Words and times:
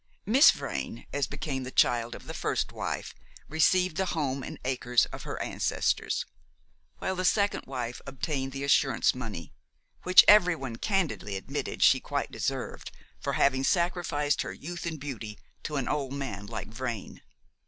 Miss 0.25 0.49
Vrain, 0.49 1.05
as 1.13 1.27
became 1.27 1.63
the 1.63 1.69
child 1.69 2.15
of 2.15 2.25
the 2.25 2.33
first 2.33 2.71
wife, 2.71 3.13
received 3.47 3.97
the 3.97 4.07
home 4.17 4.41
and 4.41 4.57
acres 4.65 5.05
of 5.13 5.21
her 5.25 5.39
ancestors; 5.39 6.25
while 6.97 7.15
the 7.15 7.23
second 7.23 7.67
wife 7.67 8.01
obtained 8.07 8.51
the 8.51 8.63
assurance 8.63 9.13
money, 9.13 9.53
which 10.01 10.25
every 10.27 10.55
one 10.55 10.77
candidly 10.77 11.35
admitted 11.35 11.83
she 11.83 11.99
quite 11.99 12.31
deserved 12.31 12.91
for 13.19 13.33
having 13.33 13.63
sacrificed 13.63 14.41
her 14.41 14.53
youth 14.53 14.87
and 14.87 14.99
beauty 14.99 15.37
to 15.61 15.75
an 15.75 15.87
old 15.87 16.13
man 16.13 16.47
like 16.47 16.69
Vrain. 16.69 17.21